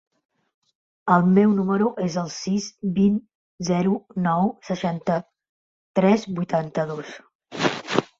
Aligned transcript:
El 1.15 1.25
meu 1.33 1.51
número 1.57 1.89
es 2.05 2.15
el 2.21 2.31
sis, 2.35 2.69
vint, 2.95 3.19
zero, 3.67 3.93
nou, 4.29 4.49
seixanta-tres, 4.71 6.25
vuitanta-dos. 6.41 7.13